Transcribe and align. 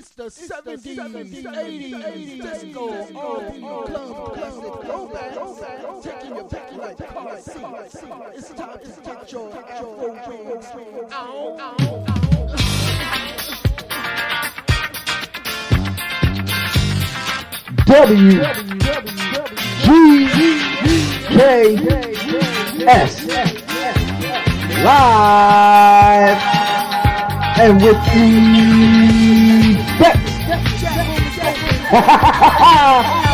It's 0.00 0.12
the 0.12 0.28
70s, 0.30 0.96
70s, 0.96 1.44
80s, 1.44 1.92
80s, 1.92 2.40
disco, 2.40 2.84
R&B, 3.18 3.60
club, 3.60 4.32
classic, 4.32 4.74
throwback, 4.86 5.32
taking 6.02 6.36
your 6.36 6.48
back 6.48 6.72
like 6.72 6.96
car 7.06 7.36
seats. 7.38 7.96
It's 8.34 8.48
time 8.54 8.78
to 8.78 8.88
get 9.02 9.30
your 9.30 9.52
afro 9.54 9.90
wings. 10.00 10.68
Ow, 11.12 11.58
ow, 11.60 11.76
W 17.84 18.40
G 19.84 19.88
K 21.28 21.36
S. 22.86 23.12
Live 24.82 26.40
and 27.60 27.76
with 27.82 27.98
the 31.90 33.26
You 33.26 33.29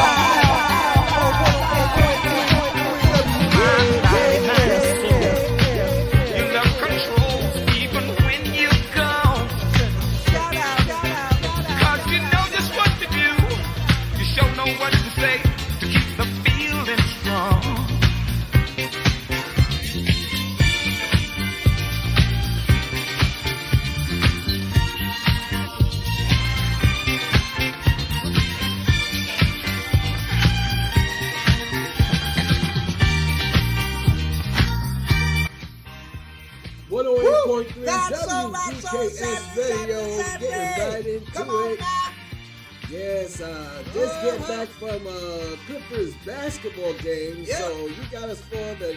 game. 47.07 47.45
Yeah. 47.47 47.59
So 47.59 47.87
you 47.87 48.03
got 48.11 48.29
us 48.29 48.41
for 48.41 48.57
the 48.57 48.97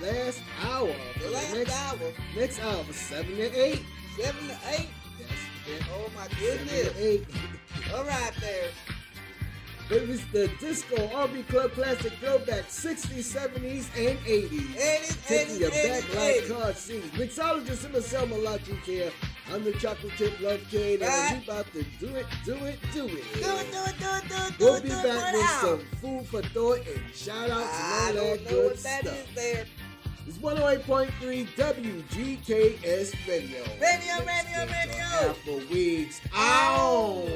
last 0.00 0.40
hour. 0.64 0.92
For 1.14 1.18
The 1.24 1.30
last 1.30 1.54
next, 1.54 1.76
hour, 1.76 1.98
Next 2.36 2.60
hour, 2.62 2.84
seven 2.92 3.36
to 3.36 3.64
eight. 3.66 3.82
seven 4.18 4.48
to 4.48 4.56
eight. 4.70 4.88
Yes, 5.18 5.82
Oh 5.94 6.10
my 6.16 6.26
seven 6.28 6.66
goodness. 6.66 6.96
eight. 6.98 7.26
All 7.94 8.04
right 8.04 8.32
there. 8.40 8.70
It 9.90 10.08
was 10.08 10.20
the 10.32 10.46
Disco 10.60 10.96
RB 11.08 11.46
Club 11.48 11.72
Classic 11.72 12.12
Throwback 12.20 12.68
60s, 12.68 13.26
70s, 13.34 13.86
and 13.98 14.16
80s. 14.20 14.76
80s, 14.76 15.26
Taking 15.26 15.56
80s, 15.56 15.60
your 15.60 15.70
80s, 15.70 15.88
back 15.88 16.14
like 16.14 16.44
80s. 16.44 16.62
car 16.62 16.72
seats. 16.74 17.06
Mixologist 17.16 17.84
in 17.86 17.92
the 17.92 18.00
Selma 18.02 18.36
Malachi 18.36 18.74
here. 18.84 19.10
I'm 19.52 19.64
the 19.64 19.72
chocolate 19.72 20.12
chip 20.16 20.38
love 20.40 20.60
kid, 20.70 21.02
and 21.02 21.08
Right. 21.10 21.38
we 21.38 21.44
about 21.44 21.66
to 21.72 21.82
do 21.98 22.06
it, 22.14 22.26
do 22.44 22.54
it, 22.54 22.78
do 22.92 23.04
it. 23.06 23.10
Do 23.10 23.10
it, 23.10 23.72
do 23.72 23.82
it, 23.84 23.98
do 23.98 24.06
it, 24.06 24.28
do 24.28 24.34
it, 24.36 24.58
do 24.58 24.64
We'll 24.64 24.74
it, 24.76 24.82
be 24.84 24.88
do 24.90 24.94
it 24.98 25.02
back 25.02 25.32
with 25.32 25.42
hour. 25.44 25.60
some 25.60 25.80
food 26.00 26.26
for 26.28 26.42
thought 26.42 26.78
and 26.86 27.14
shout 27.14 27.50
outs 27.50 27.68
I 27.72 28.10
and 28.10 28.18
all 28.18 28.36
that 28.36 28.48
good 28.48 28.64
what 28.72 28.82
that 28.84 29.00
stuff. 29.02 29.28
is 29.28 29.34
there. 29.34 29.66
It's 30.26 30.38
108.3 30.38 31.46
WGKS 31.56 33.14
Radio. 33.26 33.62
Radio, 33.64 33.80
Let's 33.80 34.46
radio, 34.46 34.66
to 34.66 34.72
radio. 34.72 35.04
Afro 35.30 35.56
Weeks. 35.74 36.20
Ow! 36.34 37.28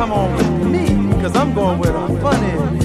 come 0.00 0.12
on 0.12 0.34
with 0.34 0.50
me, 0.66 0.86
cause 1.20 1.36
I'm 1.36 1.52
going 1.52 1.78
where 1.78 1.92
the 1.92 2.00
fun 2.22 2.42
is. 2.42 2.84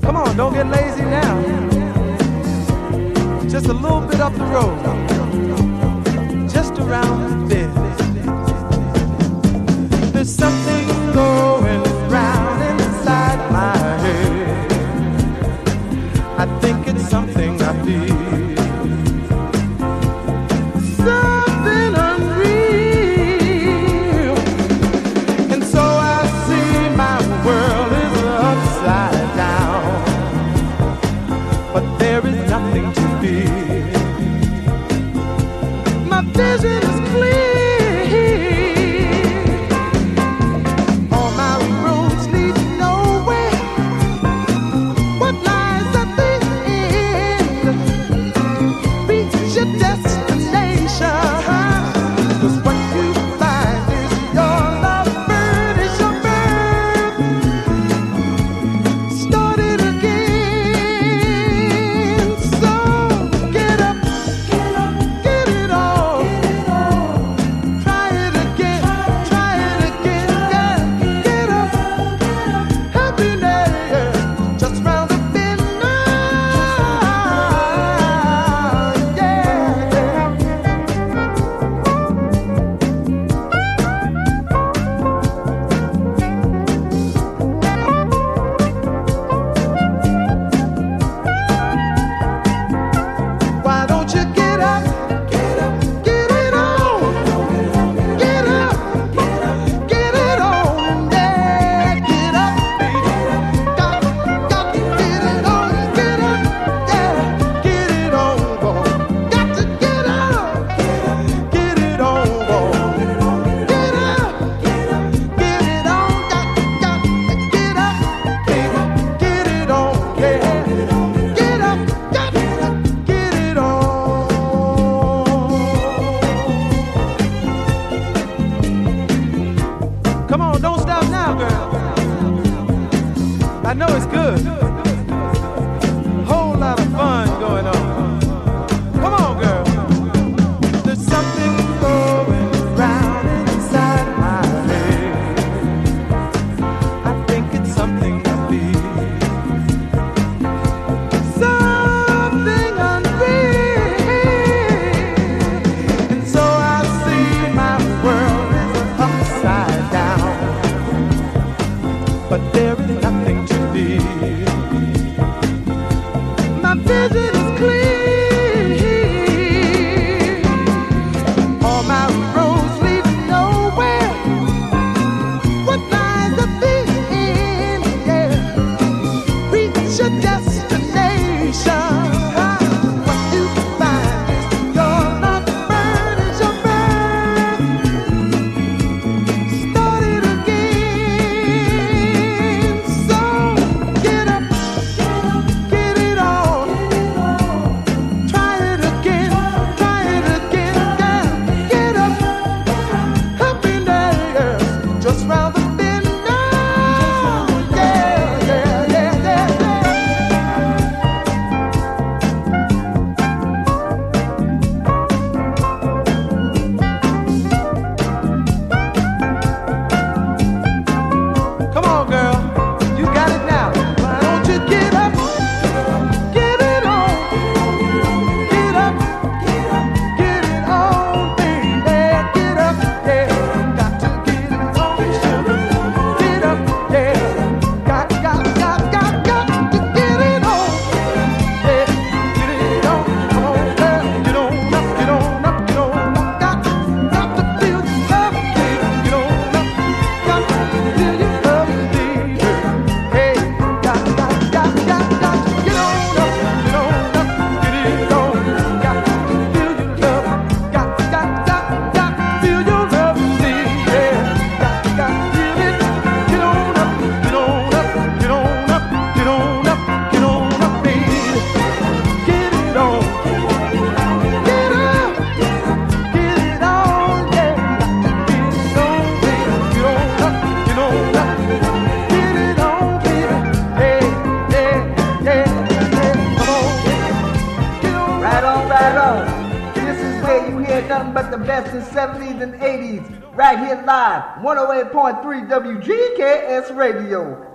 Come 0.00 0.16
on, 0.16 0.36
don't 0.36 0.54
get 0.54 0.68
lazy 0.68 1.02
now. 1.02 1.42
Just 3.48 3.66
a 3.66 3.72
little 3.72 4.02
bit 4.02 4.20
up 4.20 4.32
the 4.32 4.44
road. 4.44 4.78
Just 6.48 6.78
around 6.78 7.48
there. 7.48 8.15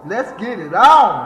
Let's 0.05 0.31
get 0.41 0.57
it 0.59 0.73
on. 0.73 1.20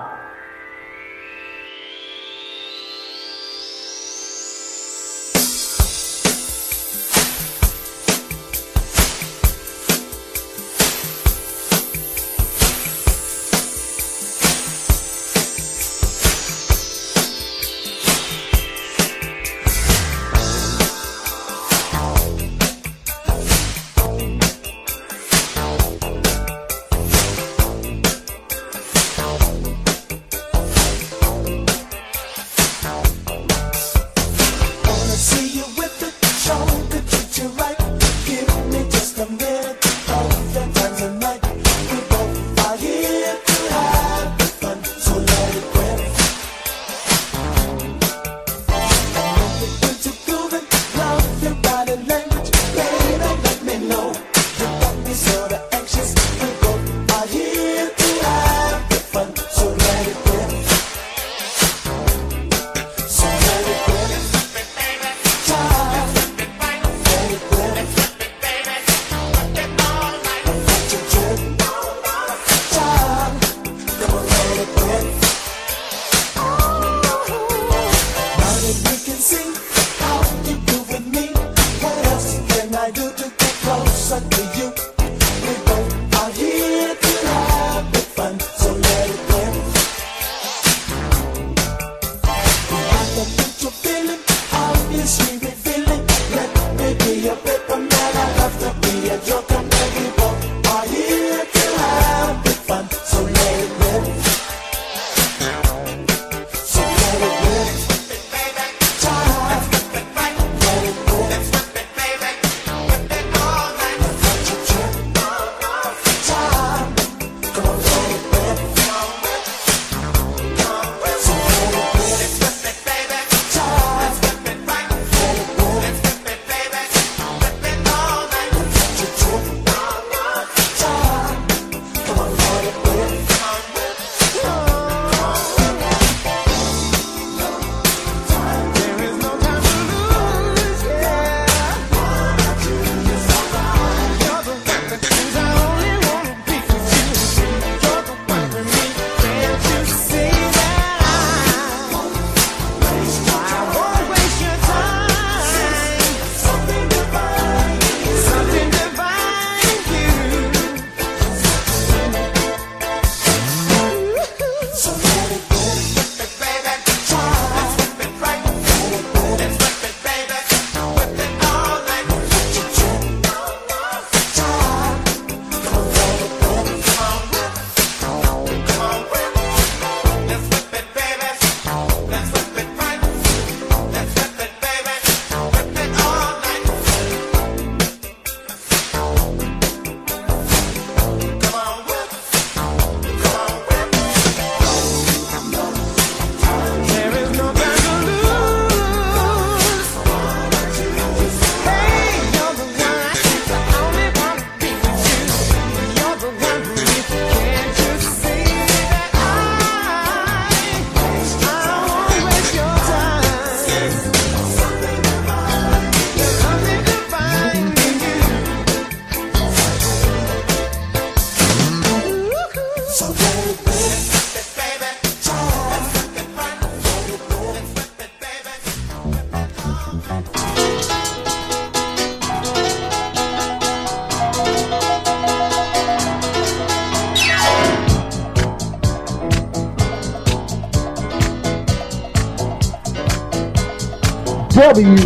W 244.76 244.98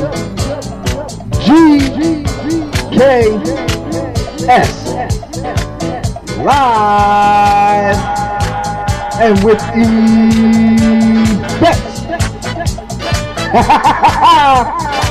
G 1.41 1.47
K 2.89 2.99
S 4.49 4.71
live 6.39 7.99
and 9.21 9.43
with 9.43 9.61
effects. 11.61 11.99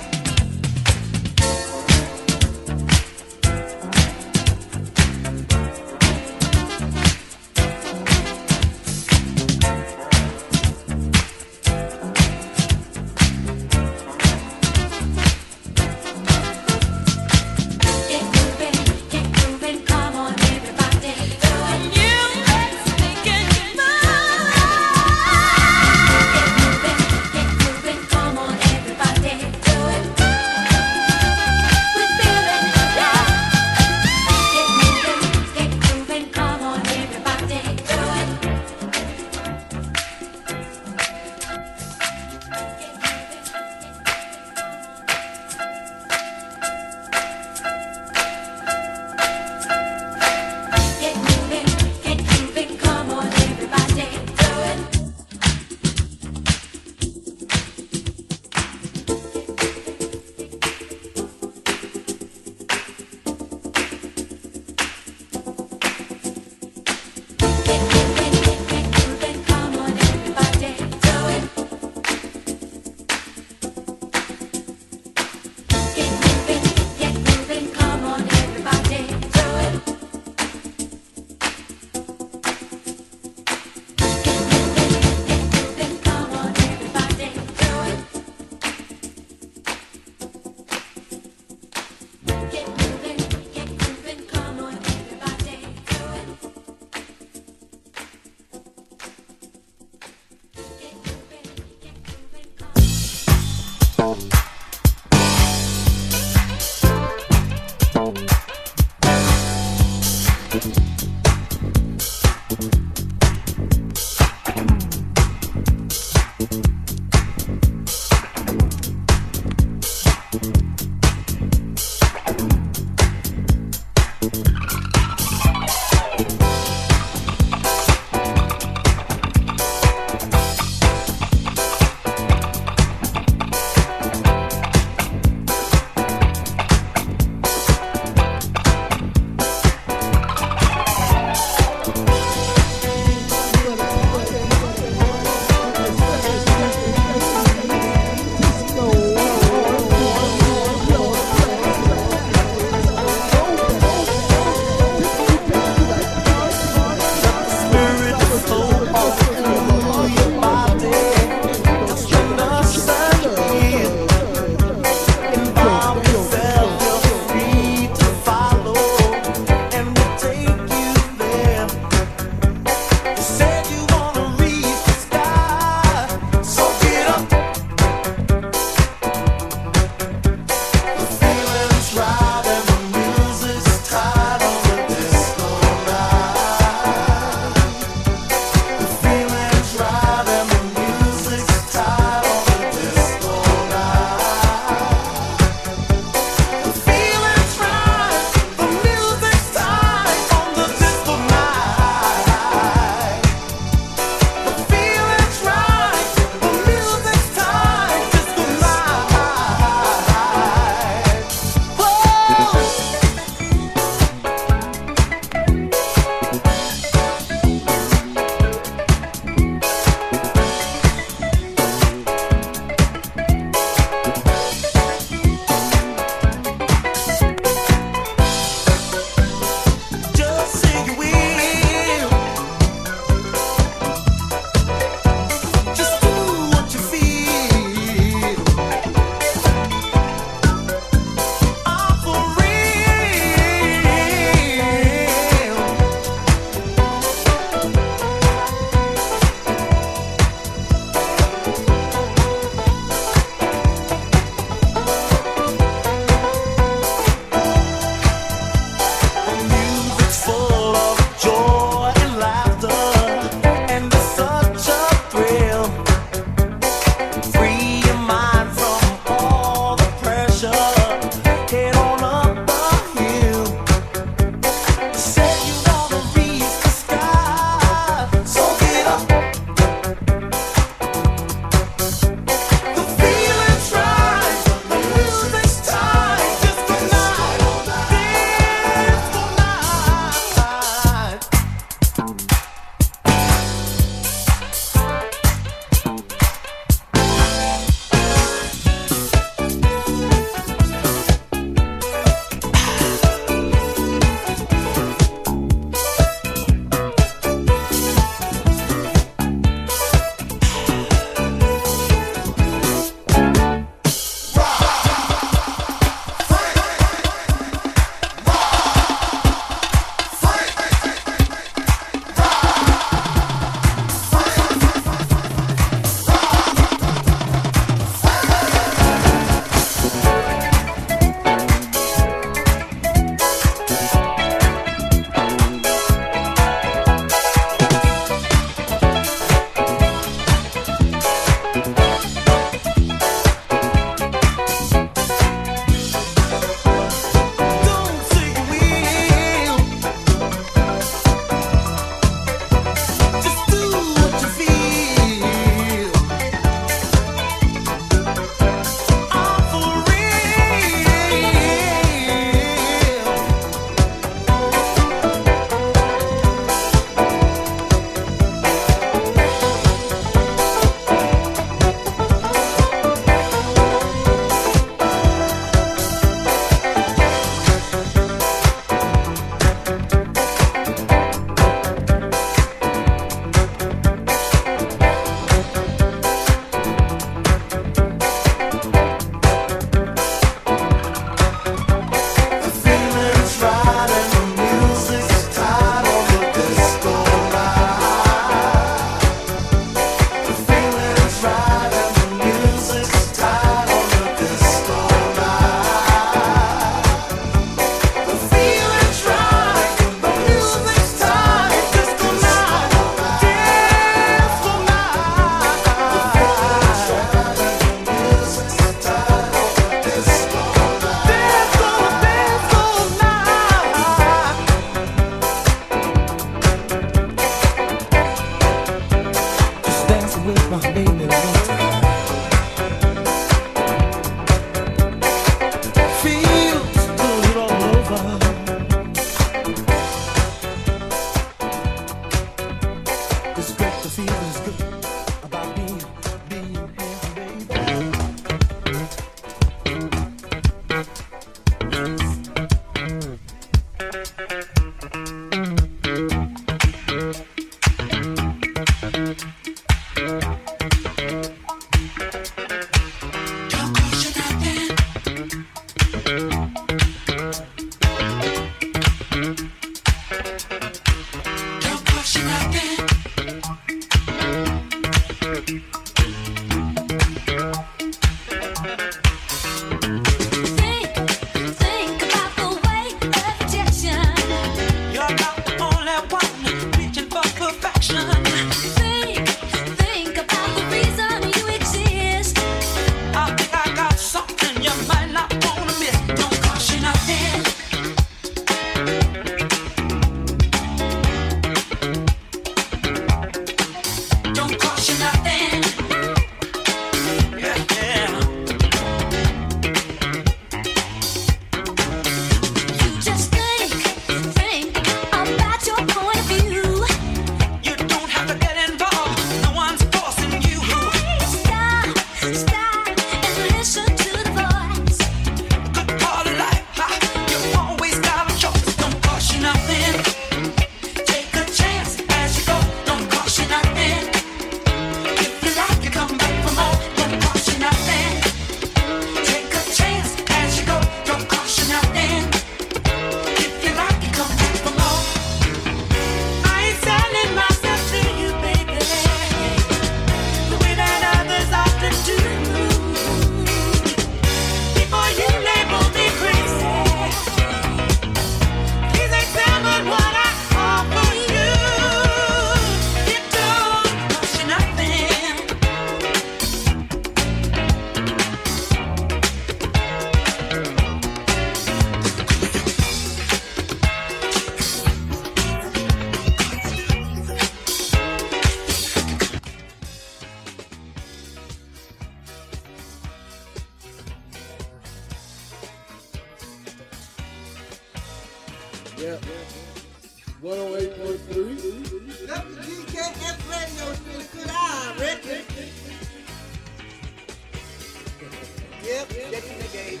Yep, 598.84 599.08
checking 599.08 599.58
the 599.58 599.68
gate. 599.72 600.00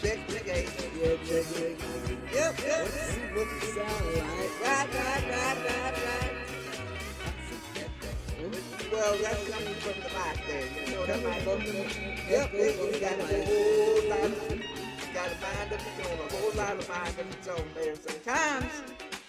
Check 0.00 0.26
the 0.28 0.40
gate. 0.44 0.70
Yeah, 1.00 1.16
check 1.26 1.46
it. 1.60 1.80
Yep, 2.34 2.58
yep. 2.60 2.80
Let's 2.80 2.92
see 2.94 3.20
what 3.34 3.48
it 3.48 3.62
sound 3.74 4.06
like. 4.06 4.62
Right, 4.62 4.88
right, 4.94 5.24
right, 5.30 5.58
right, 5.68 5.94
right. 6.04 6.34
Well, 8.92 9.16
that's 9.22 9.48
coming 9.50 9.74
from 9.74 9.96
the 10.02 10.10
mic 10.14 10.46
there. 10.46 10.66
You 10.86 10.94
know 10.94 11.06
that 11.06 11.22
mic 11.22 11.42
from 11.42 11.60
the 11.60 11.72
Yep, 12.30 12.52
you 12.54 13.00
got 13.00 13.18
a 13.18 13.26
whole 13.44 14.10
lot 14.10 14.24
of, 14.24 14.52
you 14.52 14.58
got 15.14 15.32
a 15.32 15.36
mind 15.40 15.72
of 15.72 15.80
its 15.80 16.08
own, 16.08 16.18
a 16.18 16.32
whole 16.34 16.52
lot 16.56 16.76
of 16.78 16.88
mind 16.88 17.18
of 17.18 17.30
its 17.30 17.48
own 17.48 17.68
there. 17.74 17.96
Sometimes, 17.96 18.72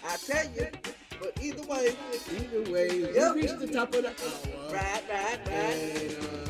I 0.05 0.17
tell 0.17 0.45
you, 0.53 0.67
but 1.19 1.33
either 1.41 1.63
way, 1.67 1.95
Either 2.31 2.71
way, 2.71 3.13
Yep. 3.13 3.35
we 3.35 3.41
reached 3.41 3.59
the 3.59 3.67
top 3.67 3.93
of 3.95 4.03
the 4.03 4.09
hour. 4.09 4.73
right, 4.73 5.03
right, 5.09 5.39
right. 5.47 5.51
And 5.51 6.15
um, 6.25 6.44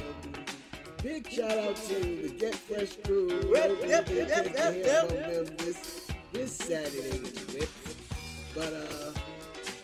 big 1.06 1.30
shout 1.30 1.52
out 1.52 1.76
to 1.76 1.94
the 1.94 2.30
Get 2.40 2.56
Fresh 2.56 2.98
crew. 3.04 3.30
Yep, 3.54 3.78
yep, 3.86 4.10
yep, 4.10 4.30
yep, 4.30 4.76
yep. 4.84 5.08
them 5.10 5.56
this 5.58 6.08
this 6.34 6.52
Saturday's 6.52 7.46
whip. 7.54 7.70
But 8.56 8.74
uh, 8.74 9.12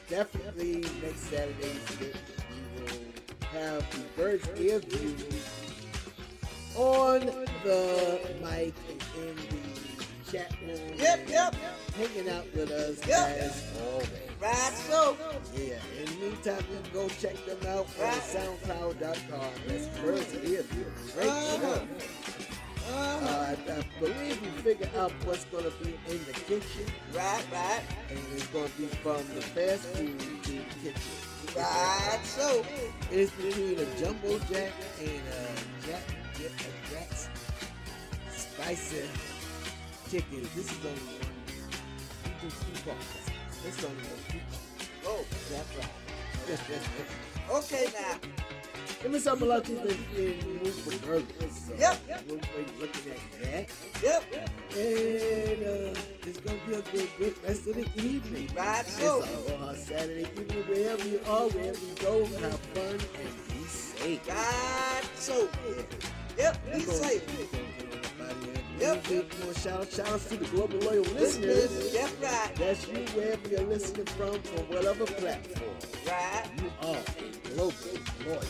definitely 0.09 0.81
next 1.03 1.19
Saturday's 1.29 1.89
whip, 1.99 2.15
we 2.49 2.81
will 2.81 3.61
have 3.61 3.85
the 3.91 3.99
Bird's 4.17 4.49
Ear 4.59 4.79
View 4.79 5.15
on 6.75 7.19
the 7.63 8.19
mic 8.41 8.73
and 9.15 9.37
in 9.37 9.45
the 9.45 9.60
chat 10.31 10.51
room. 10.65 10.79
Yep, 10.97 11.29
yep. 11.29 11.55
Hanging 11.97 12.29
out 12.29 12.45
with 12.55 12.71
us 12.71 13.05
Yep. 13.07 13.37
as 13.37 13.63
always. 13.83 14.09
Right, 14.41 14.73
so. 14.87 15.17
Yeah, 15.55 15.75
in 15.99 16.05
the 16.05 16.25
meantime, 16.25 16.63
you 16.71 16.79
can 16.83 16.93
go 16.93 17.09
check 17.09 17.35
them 17.45 17.57
out 17.67 17.87
on 18.01 18.13
SoundCloud.com. 18.21 19.51
That's 19.67 19.87
Bird's 19.99 20.33
Ear 20.35 20.63
View. 20.63 20.91
Great 21.13 21.27
Uh-huh. 21.27 21.57
show. 21.59 21.87
Uh, 22.89 22.91
Uh, 22.91 23.55
I 23.69 23.99
believe 23.99 24.41
we 24.41 24.49
figured 24.63 24.89
out 24.97 25.11
what's 25.23 25.45
going 25.45 25.63
to 25.65 25.71
be 25.83 25.91
in 26.09 26.25
the 26.25 26.33
kitchen, 26.33 26.85
right, 27.13 27.45
right, 27.53 27.81
and 28.09 28.19
it's 28.33 28.47
going 28.47 28.69
to 28.69 28.77
be 28.77 28.87
from 28.87 29.17
the 29.35 29.41
fast 29.41 29.83
food 29.95 30.19
to 30.19 30.51
the 30.51 30.63
kitchen. 30.81 31.55
right, 31.55 32.19
so. 32.25 32.65
It's 33.11 33.31
between 33.33 33.77
a 33.79 33.85
jumbo 33.99 34.39
jack 34.51 34.71
and 34.99 35.09
a 35.09 35.87
jack, 35.87 36.01
jack, 36.37 36.51
a 36.65 36.91
jack's 36.93 37.29
spicy 38.35 39.03
chicken. 40.11 40.41
This 40.55 40.69
is 40.69 40.77
only 40.85 40.99
one. 40.99 41.31
two. 42.41 42.47
This 43.63 43.77
is 43.79 43.85
only 43.85 43.95
one. 43.95 44.19
two. 44.29 44.39
Oh, 45.07 45.23
That's 45.49 45.77
right. 45.77 46.89
okay 47.51 47.87
now. 47.93 48.17
Give 49.01 49.11
me 49.13 49.19
something 49.19 49.47
like 49.47 49.63
been 49.65 49.75
the 49.77 49.95
mood 50.45 50.73
for 50.73 51.07
burgers. 51.07 51.55
So 51.65 51.73
Yep. 51.79 51.97
We'll 52.27 52.37
be 52.39 52.43
looking 52.81 53.11
at 53.13 53.19
that. 53.41 53.69
Yep, 54.03 54.23
And 54.73 55.95
uh, 55.95 55.99
it's 56.27 56.39
going 56.39 56.59
to 56.59 56.67
be 56.67 56.73
a 56.75 56.81
good, 56.81 57.09
good 57.17 57.35
rest 57.47 57.67
of 57.67 57.75
the 57.75 57.87
evening. 57.95 58.49
right, 58.53 58.85
so. 58.85 59.23
all 59.23 59.69
on 59.69 59.77
Saturday 59.77 60.27
evening, 60.37 60.63
wherever 60.67 61.07
you 61.07 61.21
are, 61.25 61.47
wherever 61.47 61.79
you 61.79 61.95
go, 62.01 62.25
have 62.25 62.59
fun 62.59 62.99
and 63.23 63.47
be 63.47 63.63
safe. 63.65 64.27
Right, 64.27 65.01
so. 65.15 65.47
Yep, 66.37 66.73
be 66.73 66.79
safe. 66.81 67.23
Yep, 68.81 69.09
yep. 69.11 69.33
We 69.47 69.53
shout, 69.53 69.91
shout 69.91 70.09
out 70.09 70.21
to 70.21 70.37
the 70.37 70.45
global 70.45 70.79
loyal 70.79 71.03
listeners. 71.13 71.71
listeners. 71.71 71.93
That's 71.93 72.13
right. 72.21 72.55
That's 72.55 72.87
you 72.87 73.05
wherever 73.15 73.47
you're 73.47 73.69
listening 73.69 74.07
from, 74.07 74.41
from 74.41 74.63
whatever 74.75 75.05
platform. 75.05 75.69
Right. 76.07 76.49
You 76.57 76.71
are 76.89 76.97
global 77.53 77.75
loyal 78.25 78.41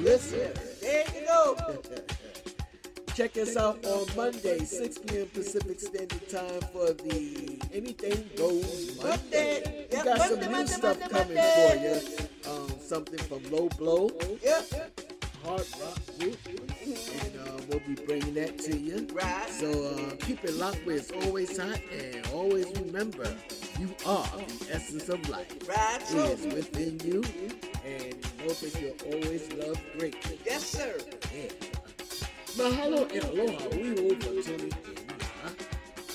listeners. 0.00 0.80
There 0.80 1.04
you 1.14 1.26
go. 1.26 1.82
Check 3.14 3.36
us 3.36 3.56
out 3.56 3.84
on 3.84 4.06
Monday, 4.16 4.58
6 4.64 4.98
p.m. 5.00 5.26
Pacific 5.26 5.78
Standard 5.78 6.28
Time 6.30 6.60
for 6.72 6.94
the 6.94 7.60
Anything 7.72 8.28
Goes 8.36 8.98
Monday. 9.02 9.86
We 9.92 10.02
got 10.02 10.20
some 10.22 10.40
new 10.40 10.66
stuff 10.66 10.98
coming 11.10 11.36
for 11.36 11.74
you. 11.76 12.00
Um, 12.50 12.74
something 12.80 13.20
from 13.20 13.42
Low 13.52 13.68
Blow. 13.68 14.10
Yep 14.42 15.03
hard 15.44 15.66
rock 15.80 15.98
group. 16.18 16.38
And 16.46 17.40
uh, 17.40 17.60
we'll 17.68 17.80
be 17.80 17.94
bringing 17.94 18.34
that 18.34 18.58
to 18.60 18.76
you. 18.76 19.06
So 19.50 19.70
uh, 19.70 20.16
keep 20.20 20.44
it 20.44 20.54
locked 20.54 20.84
where 20.86 20.96
it's 20.96 21.10
always 21.10 21.56
hot. 21.58 21.80
And 21.92 22.26
always 22.32 22.66
remember, 22.78 23.34
you 23.78 23.94
are 24.06 24.26
the 24.36 24.68
essence 24.72 25.08
of 25.08 25.28
life. 25.28 25.50
It 25.52 26.14
is 26.14 26.54
within 26.54 27.00
you. 27.04 27.22
And 27.84 28.14
hope 28.42 28.58
that 28.60 28.80
you'll 28.80 29.14
always 29.14 29.52
love 29.52 29.80
greatly. 29.98 30.38
Yes, 30.44 30.64
sir. 30.64 30.96
Yeah. 31.34 31.50
Mahalo 32.56 33.10
and 33.12 33.24
aloha. 33.24 33.68
We 33.76 33.90
will 33.92 34.16
continue. 34.16 34.70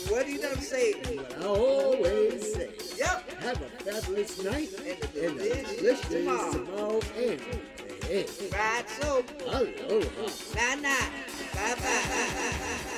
What 0.08 0.26
do 0.26 0.32
you 0.32 0.42
not 0.42 0.58
say? 0.58 0.94
What 0.94 1.42
I 1.42 1.46
always 1.46 2.54
say. 2.54 2.70
Yep. 2.98 3.42
Have 3.42 3.62
a 3.62 3.70
fabulous 3.84 4.44
night 4.44 4.70
and 4.80 5.04
a 5.04 5.30
delicious 5.30 6.02
tomorrow. 6.02 6.52
tomorrow 6.52 7.00
and 7.18 7.42
Ride 8.10 8.90
so. 9.00 9.24
Aloha. 9.46 10.30
Bye 11.54 11.76
bye. 11.76 12.96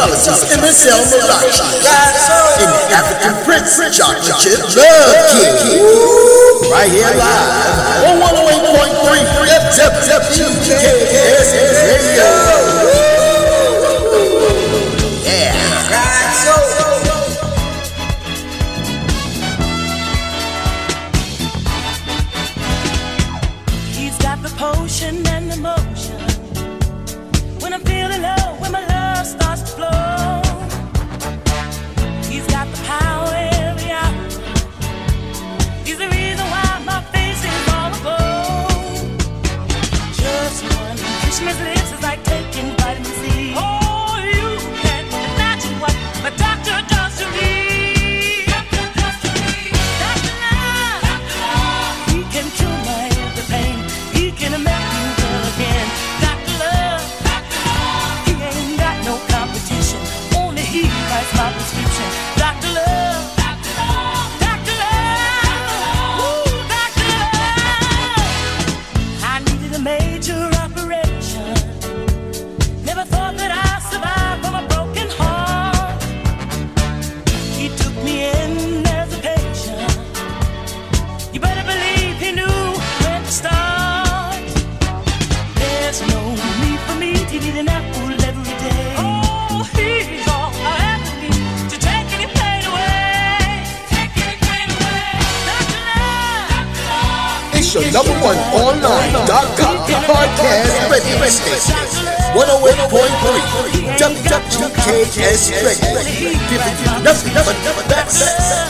Solitude, 0.00 0.64
MSL 0.64 0.96
Malachi. 1.12 1.76
In 2.64 2.72
the 2.72 2.88
African 2.96 3.36
Prince, 3.44 3.76
Chocolate 3.92 4.32
Chip 4.40 4.56
Love 4.72 5.12
King. 5.28 5.60
Right 6.72 6.88
here 6.90 7.04
live 7.04 8.08
on 8.08 8.16
108.3 8.16 8.96
FWQKS 9.76 10.80
Radio. 11.84 13.09
number 97.92 98.14
one 98.22 98.38
online.com 98.54 99.76
podcast 100.06 100.90
radio 100.90 101.26
station. 101.26 101.74
108.3 102.34 103.98
WWKS 103.98 105.50
Radio. 105.66 105.98
Giving 106.48 106.76
you 106.78 106.90
nothing 107.02 107.34
but 107.34 107.56
the 107.66 107.72
best 107.88 108.22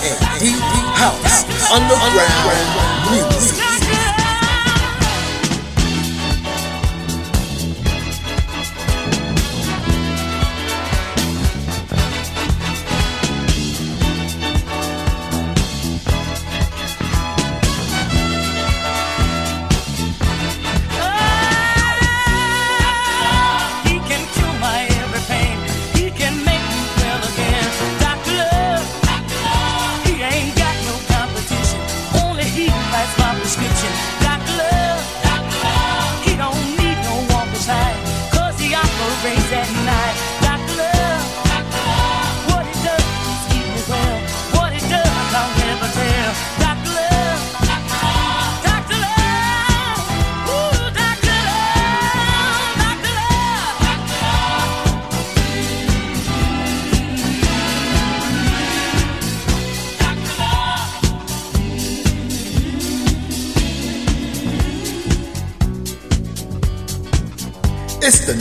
and 0.05 0.17
deep 0.41 0.61
house 0.97 1.45
underground 1.71 2.71
music. 3.11 3.80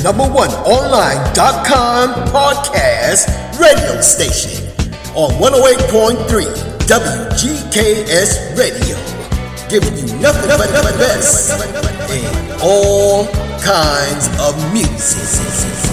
number 0.09 0.33
one 0.33 0.49
online.com 0.65 2.09
podcast 2.33 3.29
radio 3.59 4.01
station 4.01 4.65
on 5.13 5.29
108.3 5.33 6.25
WGKS 6.87 8.57
Radio. 8.57 8.97
Giving 9.69 9.95
you 9.99 10.19
nothing 10.19 10.49
but 10.49 10.67
the 10.69 10.95
best 10.97 11.51
and 12.09 12.59
all 12.59 13.27
kinds 13.61 14.27
of 14.39 14.73
music. 14.73 15.88